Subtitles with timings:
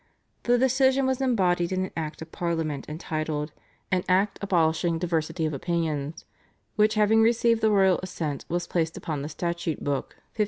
[0.41, 3.51] The decision was embodied in an Act of Parliament entitled
[3.91, 6.25] "An Act abolishing diversity of Opinions,"
[6.75, 10.37] which having received the royal assent was placed upon the Statute Book (1539).